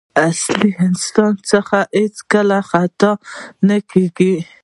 [0.27, 3.11] اصیل انسان څخه هېڅکله خطا
[3.67, 4.35] نه کېږي.